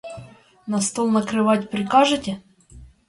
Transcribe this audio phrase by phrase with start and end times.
[0.65, 2.41] На стол накрывать прикажете?